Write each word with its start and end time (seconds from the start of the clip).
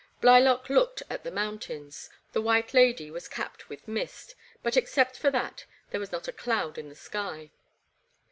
Blylock 0.19 0.67
looked 0.67 1.03
at 1.11 1.23
the 1.23 1.29
mountains. 1.29 2.09
The 2.33 2.41
White 2.41 2.73
Lady 2.73 3.11
was 3.11 3.27
capped 3.27 3.69
with 3.69 3.87
mist, 3.87 4.33
but 4.63 4.75
except 4.75 5.15
for 5.15 5.29
that 5.29 5.65
there 5.91 5.99
was 5.99 6.11
not 6.11 6.27
a 6.27 6.31
doud 6.31 6.79
in 6.79 6.89
the 6.89 6.95
sky. 6.95 7.51